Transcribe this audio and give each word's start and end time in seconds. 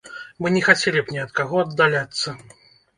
Мы 0.45 0.51
не 0.55 0.63
хацелі 0.69 0.99
б 1.05 1.17
ні 1.17 1.23
ад 1.27 1.37
каго 1.39 1.55
аддаляцца. 1.67 2.39